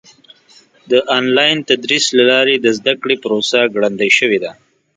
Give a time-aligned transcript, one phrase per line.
[0.89, 4.51] د آنلاین تدریس له لارې د زده کړې پروسه ګړندۍ شوې ده.